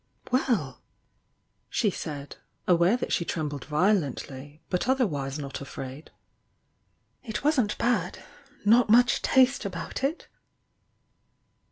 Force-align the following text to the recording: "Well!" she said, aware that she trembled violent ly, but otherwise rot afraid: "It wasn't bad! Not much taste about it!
"Well!" 0.31 0.81
she 1.69 1.91
said, 1.91 2.37
aware 2.67 2.97
that 2.97 3.13
she 3.13 3.23
trembled 3.23 3.65
violent 3.65 4.31
ly, 4.31 4.59
but 4.67 4.89
otherwise 4.89 5.39
rot 5.39 5.61
afraid: 5.61 6.09
"It 7.23 7.43
wasn't 7.43 7.77
bad! 7.77 8.17
Not 8.65 8.89
much 8.89 9.21
taste 9.21 9.63
about 9.63 10.03
it! 10.03 10.27